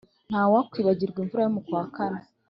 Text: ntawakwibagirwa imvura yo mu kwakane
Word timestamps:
ntawakwibagirwa 0.29 1.17
imvura 1.21 1.41
yo 1.45 1.51
mu 1.55 1.61
kwakane 1.65 2.21